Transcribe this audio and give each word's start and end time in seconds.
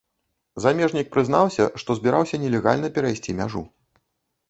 Замежнік 0.63 1.11
прызнаўся, 1.17 1.69
што 1.83 1.89
збіраўся 2.01 2.43
нелегальна 2.47 2.87
перайсці 2.99 3.41
мяжу. 3.45 3.67